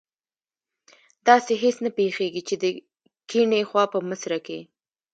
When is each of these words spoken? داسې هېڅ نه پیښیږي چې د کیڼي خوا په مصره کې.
داسې 1.27 1.53
هېڅ 1.63 1.77
نه 1.85 1.89
پیښیږي 1.97 2.41
چې 2.47 2.55
د 2.63 2.65
کیڼي 3.29 3.61
خوا 3.69 3.83
په 3.93 3.99
مصره 4.09 4.37
کې. 4.45 4.59